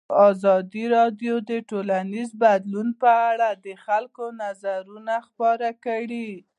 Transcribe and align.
ازادي 0.29 0.83
راډیو 0.97 1.33
د 1.49 1.51
ټولنیز 1.69 2.29
بدلون 2.41 2.87
په 3.01 3.11
اړه 3.31 3.49
د 3.65 3.67
خلکو 3.85 4.23
نظرونه 4.41 5.13
خپاره 5.27 5.69
کړي. 5.85 6.29